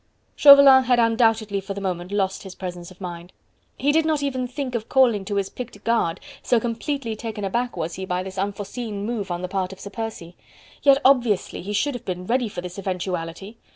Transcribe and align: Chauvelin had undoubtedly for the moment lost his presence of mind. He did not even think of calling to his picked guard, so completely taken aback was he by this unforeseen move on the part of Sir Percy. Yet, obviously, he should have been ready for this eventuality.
Chauvelin 0.35 0.85
had 0.85 0.97
undoubtedly 0.97 1.61
for 1.61 1.75
the 1.75 1.79
moment 1.79 2.11
lost 2.11 2.41
his 2.41 2.55
presence 2.55 2.89
of 2.89 2.99
mind. 2.99 3.31
He 3.77 3.91
did 3.91 4.03
not 4.03 4.23
even 4.23 4.47
think 4.47 4.73
of 4.73 4.89
calling 4.89 5.23
to 5.25 5.35
his 5.35 5.47
picked 5.51 5.83
guard, 5.83 6.19
so 6.41 6.59
completely 6.59 7.15
taken 7.15 7.43
aback 7.45 7.77
was 7.77 7.93
he 7.93 8.03
by 8.05 8.23
this 8.23 8.39
unforeseen 8.39 9.05
move 9.05 9.29
on 9.29 9.43
the 9.43 9.47
part 9.47 9.71
of 9.71 9.79
Sir 9.79 9.91
Percy. 9.91 10.35
Yet, 10.81 10.97
obviously, 11.05 11.61
he 11.61 11.73
should 11.73 11.93
have 11.93 12.05
been 12.05 12.25
ready 12.25 12.49
for 12.49 12.61
this 12.61 12.79
eventuality. 12.79 13.59